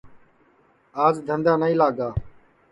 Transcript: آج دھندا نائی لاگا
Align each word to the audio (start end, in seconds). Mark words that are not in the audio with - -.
آج 1.03 1.15
دھندا 1.27 1.53
نائی 1.61 1.75
لاگا 1.79 2.09